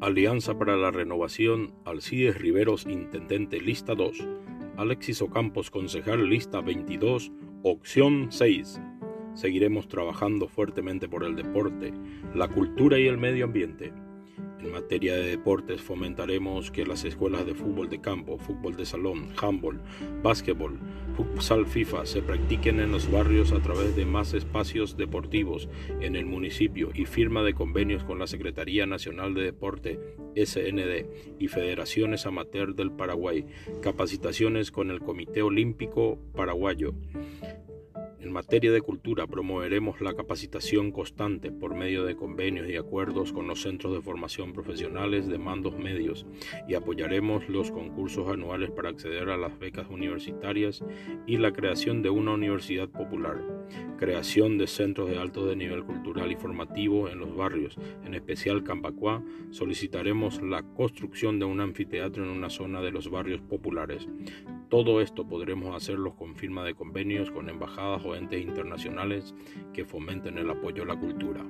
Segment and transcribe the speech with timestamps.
[0.00, 4.28] Alianza para la Renovación, Alcides Riveros, Intendente, lista 2.
[4.76, 7.32] Alexis Ocampos, concejal, lista 22,
[7.64, 8.80] opción 6.
[9.34, 11.92] Seguiremos trabajando fuertemente por el deporte,
[12.32, 13.92] la cultura y el medio ambiente.
[14.60, 19.30] En materia de deportes fomentaremos que las escuelas de fútbol de campo, fútbol de salón,
[19.40, 19.80] handball,
[20.22, 20.78] básquetbol,
[21.16, 25.68] futsal FIFA se practiquen en los barrios a través de más espacios deportivos
[26.00, 30.00] en el municipio y firma de convenios con la Secretaría Nacional de Deporte,
[30.34, 31.06] SND,
[31.38, 33.46] y Federaciones Amateur del Paraguay,
[33.80, 36.94] capacitaciones con el Comité Olímpico Paraguayo.
[38.28, 43.46] En materia de cultura promoveremos la capacitación constante por medio de convenios y acuerdos con
[43.46, 46.26] los centros de formación profesionales de mandos medios
[46.68, 50.84] y apoyaremos los concursos anuales para acceder a las becas universitarias
[51.26, 53.42] y la creación de una universidad popular,
[53.96, 58.62] creación de centros de alto de nivel cultural y formativo en los barrios, en especial
[58.62, 64.06] Cambacuá, solicitaremos la construcción de un anfiteatro en una zona de los barrios populares.
[64.68, 69.34] Todo esto podremos hacerlo con firma de convenios con embajadas o entes internacionales
[69.72, 71.42] que fomenten el apoyo a la cultura.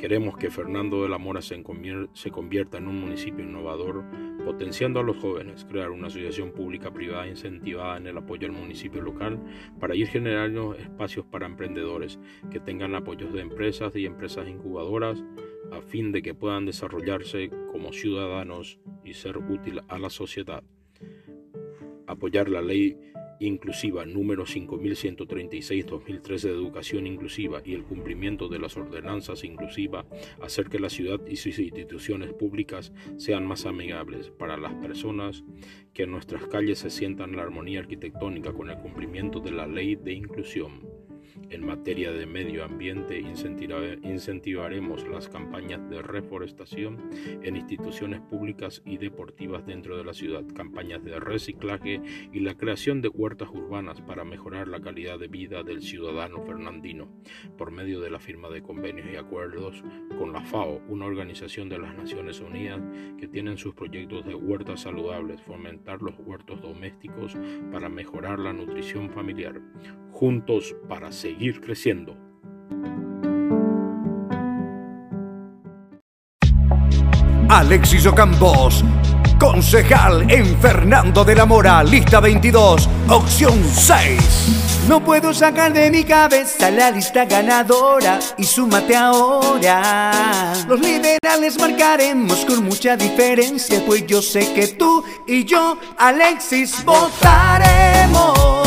[0.00, 4.02] Queremos que Fernando de la Mora se convierta en un municipio innovador,
[4.44, 9.00] potenciando a los jóvenes, crear una asociación pública privada incentivada en el apoyo al municipio
[9.00, 9.38] local
[9.78, 12.18] para ir generando espacios para emprendedores
[12.50, 15.22] que tengan apoyos de empresas y empresas incubadoras
[15.70, 20.64] a fin de que puedan desarrollarse como ciudadanos y ser útil a la sociedad
[22.06, 22.96] apoyar la ley
[23.46, 30.06] inclusiva número 5136-2013 de educación inclusiva y el cumplimiento de las ordenanzas inclusivas,
[30.40, 35.44] hacer que la ciudad y sus instituciones públicas sean más amigables para las personas,
[35.92, 39.96] que en nuestras calles se sientan la armonía arquitectónica con el cumplimiento de la ley
[39.96, 41.01] de inclusión.
[41.52, 47.10] En materia de medio ambiente, incentivaremos las campañas de reforestación
[47.42, 52.00] en instituciones públicas y deportivas dentro de la ciudad, campañas de reciclaje
[52.32, 57.10] y la creación de huertas urbanas para mejorar la calidad de vida del ciudadano fernandino,
[57.58, 59.84] por medio de la firma de convenios y acuerdos
[60.18, 62.80] con la FAO, una organización de las Naciones Unidas
[63.18, 67.36] que tienen sus proyectos de huertas saludables, fomentar los huertos domésticos
[67.70, 69.60] para mejorar la nutrición familiar,
[70.12, 72.16] juntos para seguir creciendo.
[77.48, 78.82] Alexis Ocampos,
[79.38, 84.86] concejal en Fernando de la Mora, lista 22, opción 6.
[84.88, 90.54] No puedo sacar de mi cabeza la lista ganadora y súmate ahora.
[90.66, 98.61] Los liberales marcaremos con mucha diferencia, pues yo sé que tú y yo, Alexis, votaremos.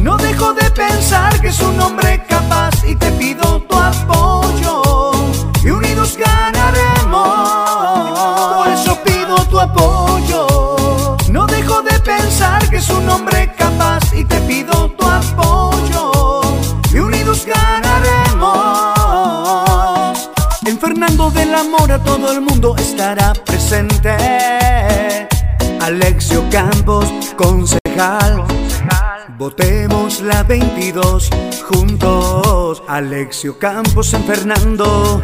[0.00, 5.12] No dejo de pensar que es un hombre capaz y te pido tu apoyo.
[5.62, 7.18] Y unidos ganaremos,
[8.56, 11.16] por eso pido tu apoyo.
[11.30, 16.40] No dejo de pensar que es un hombre capaz y te pido tu apoyo.
[16.92, 18.66] Y unidos ganaremos.
[20.66, 24.16] En Fernando de la Mora todo el mundo estará presente.
[25.80, 28.45] Alexio Campos, concejal
[29.38, 31.30] Votemos la 22
[31.68, 32.82] juntos.
[32.88, 35.22] Alexio Campos en Fernando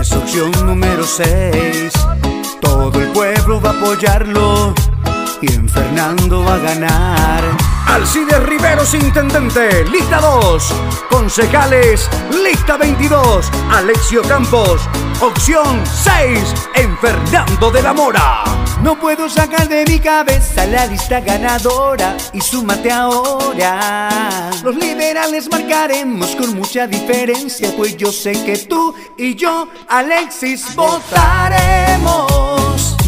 [0.00, 1.92] es opción número 6.
[2.60, 4.74] Todo el pueblo va a apoyarlo
[5.42, 7.42] y en Fernando va a ganar.
[7.86, 10.72] Alcides Riveros, intendente, lista 2.
[11.10, 12.08] Concejales,
[12.42, 13.50] lista 22.
[13.70, 14.80] Alexio Campos,
[15.20, 18.44] opción 6 en Fernando de la Mora.
[18.82, 24.50] No puedo sacar de mi cabeza la lista ganadora y súmate ahora.
[24.62, 32.32] Los liberales marcaremos con mucha diferencia, pues yo sé que tú y yo, Alexis, votaremos.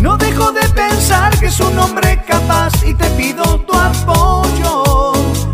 [0.04, 5.12] No dejo de pensar que un hombre capaz y te pido tu apoyo.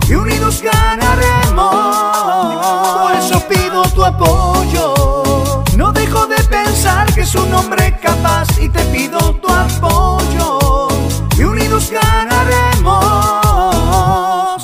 [0.08, 1.96] Y unidos ganaremos,
[3.02, 5.62] por eso pido tu apoyo.
[5.76, 10.88] No dejo de pensar que es un hombre capaz y te pido tu apoyo.
[11.36, 12.98] Y unidos ganaremos.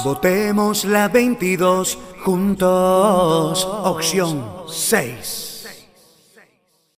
[0.04, 5.55] Votemos la 22 juntos, opción 6.